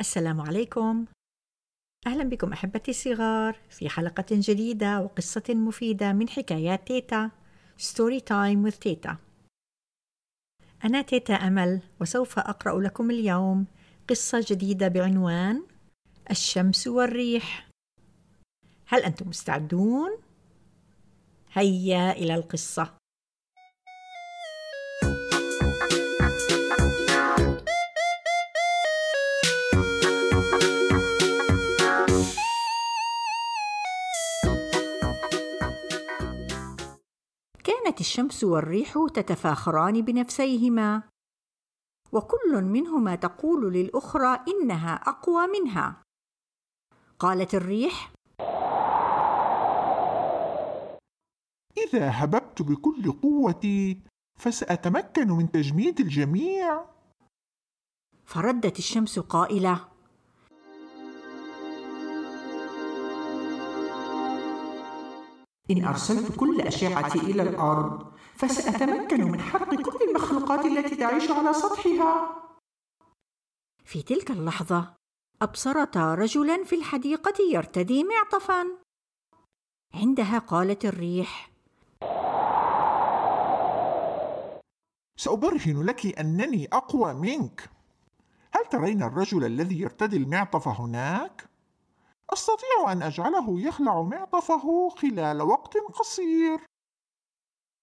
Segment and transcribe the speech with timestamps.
[0.00, 1.04] السلام عليكم.
[2.06, 7.30] أهلا بكم أحبتي الصغار في حلقة جديدة وقصة مفيدة من حكايات تيتا
[7.76, 9.16] story time with تيتا.
[10.84, 13.66] أنا تيتا أمل وسوف أقرأ لكم اليوم
[14.08, 15.66] قصة جديدة بعنوان
[16.30, 17.68] الشمس والريح.
[18.86, 20.18] هل أنتم مستعدون؟
[21.52, 22.94] هيا إلى القصة.
[37.94, 41.02] كانت الشمس والريح تتفاخران بنفسيهما.
[42.12, 46.02] وكل منهما تقول للأخرى إنها أقوى منها.
[47.18, 48.12] قالت الريح
[51.76, 54.02] إذا هببت بكل قوتي
[54.38, 56.84] فسأتمكن من تجميد الجميع.
[58.24, 59.88] فردت الشمس قائلة
[65.70, 72.42] إن أرسلت كل أشعتي إلى الأرض فسأتمكن من حرق كل المخلوقات التي تعيش على سطحها.
[73.84, 74.94] في تلك اللحظة
[75.42, 78.64] ابصرتا رجلا في الحديقة يرتدي معطفا
[79.94, 81.50] عندها قالت الريح
[85.16, 87.70] سأبرهن لك أنني أقوى منك
[88.52, 91.53] هل ترين الرجل الذي يرتدي المعطف هناك؟
[92.32, 96.58] أستطيع أن أجعله يخلع معطفه خلال وقت قصير.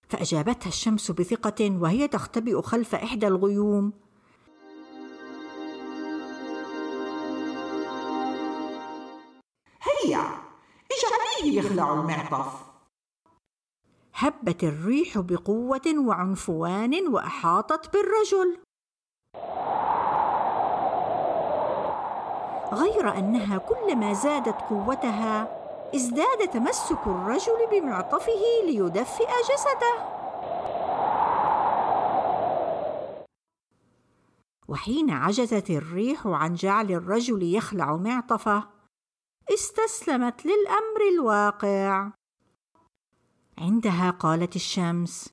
[0.10, 3.94] فأجابتها الشمس بثقة وهي تختبئ خلف إحدى الغيوم.
[9.82, 10.42] هيا
[10.92, 12.72] اجعليه يخلع المعطف.
[14.14, 18.64] هبت الريح بقوة وعنفوان وأحاطت بالرجل.
[22.72, 25.58] غير أنها كلما زادت قوتها
[25.96, 30.22] ازداد تمسك الرجل بمعطفه ليدفئ جسده.
[34.68, 38.64] وحين عجزت الريح عن جعل الرجل يخلع معطفه
[39.54, 42.12] استسلمت للأمر الواقع.
[43.58, 45.30] عندها قالت الشمس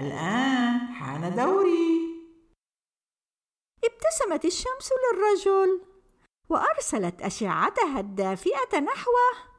[0.00, 0.55] الآن
[1.16, 2.16] حان دوري.
[3.84, 5.80] ابتسمت الشمس للرجل
[6.48, 9.56] وأرسلت أشعتها الدافئة نحوه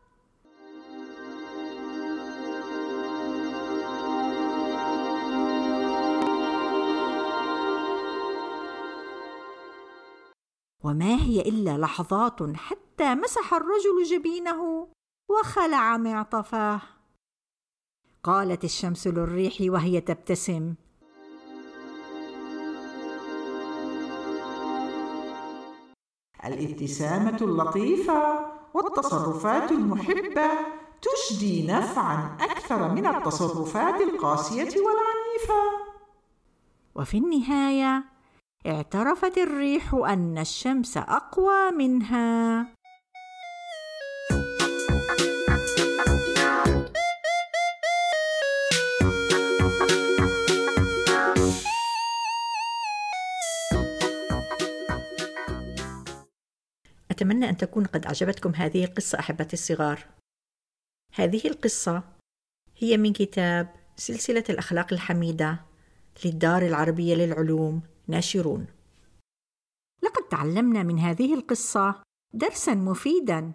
[10.83, 14.87] وما هي إلا لحظات حتى مسح الرجل جبينه
[15.29, 16.81] وخلع معطفاه
[18.23, 20.75] قالت الشمس للريح وهي تبتسم
[26.45, 30.49] الابتسامة اللطيفة والتصرفات المحبة
[31.01, 35.61] تجدي نفعا أكثر من التصرفات القاسية والعنيفة.
[36.95, 38.03] وفي النهاية
[38.67, 42.67] اعترفت الريح أن الشمس أقوى منها
[57.17, 60.05] اتمنى أن تكون قد أعجبتكم هذه القصة أحبتي الصغار.
[61.13, 62.03] هذه القصة
[62.77, 65.65] هي من كتاب سلسلة الأخلاق الحميدة
[66.25, 68.65] للدار العربية للعلوم ناشرون.
[70.03, 72.01] لقد تعلمنا من هذه القصة
[72.33, 73.51] درسا مفيدا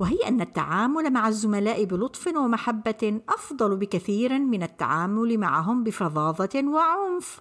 [0.00, 7.40] وهي أن التعامل مع الزملاء بلطف ومحبة أفضل بكثير من التعامل معهم بفظاظة وعنف.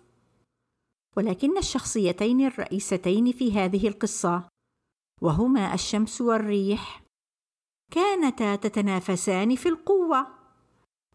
[1.18, 4.57] ولكن الشخصيتين الرئيستين في هذه القصة
[5.22, 7.04] وهما الشمس والريح.
[7.92, 10.28] كانتا تتنافسان في القوة.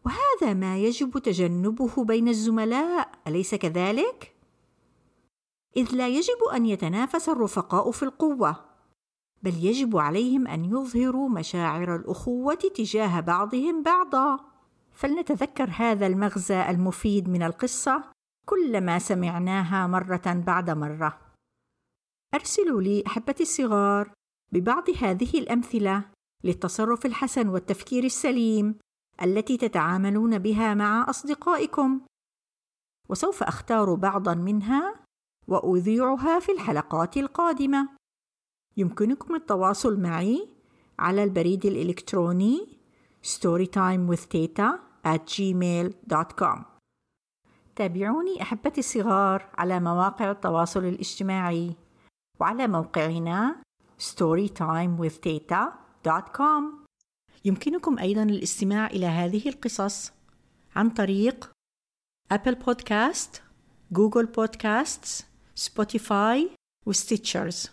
[0.05, 3.11] وهذا ما يجب تجنبه بين الزملاء.
[3.27, 4.35] أليس كذلك؟
[5.77, 8.65] إذ لا يجب أن يتنافس الرفقاء في القوة
[9.43, 14.39] بل يجب عليهم أن يظهروا مشاعر الأخوة تجاه بعضهم بعضا.
[14.93, 18.03] فلنتذكر هذا المغزى المفيد من القصة
[18.45, 21.32] كلما سمعناها مرة بعد مرة.
[22.33, 24.11] أرسلوا لي احبتي الصغار
[24.51, 26.05] ببعض هذه الأمثلة
[26.43, 28.75] للتصرف الحسن والتفكير السليم
[29.21, 32.01] التي تتعاملون بها مع أصدقائكم.
[33.09, 35.05] وسوف أختار بعضا منها
[35.47, 37.89] وأذيعها في الحلقات القادمة.
[38.77, 40.49] يمكنكم التواصل معي
[40.99, 42.77] على البريد الإلكتروني
[43.23, 46.63] storytimewithteta at gmail.com
[47.75, 51.75] تابعوني أحبتي الصغار على مواقع التواصل الاجتماعي.
[52.43, 53.63] وعلى موقعنا
[53.99, 56.63] storytimewithteta.com
[57.45, 60.11] يمكنكم أيضا الاستماع إلى هذه القصص
[60.75, 61.51] عن طريق
[62.31, 63.43] Apple Podcast،
[63.91, 66.49] Google Podcast، Spotify
[66.85, 67.71] و Stitcher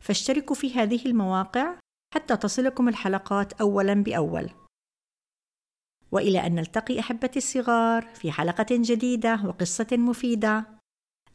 [0.00, 1.78] فاشتركوا في هذه المواقع
[2.14, 4.50] حتى تصلكم الحلقات أولا بأول.
[6.12, 10.79] وإلى أن نلتقي أحبتي الصغار في حلقة جديدة وقصة مفيدة.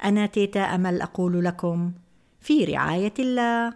[0.04, 1.92] أنا تيتا أمل أقول لكم
[2.42, 3.74] في رعاية الله.